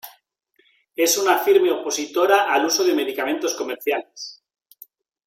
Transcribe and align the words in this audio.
Es 0.95 1.15
una 1.19 1.37
firme 1.37 1.69
opositora 1.71 2.51
al 2.51 2.65
uso 2.65 2.83
de 2.83 2.95
medicamentos 2.95 3.53
comerciales. 3.53 4.41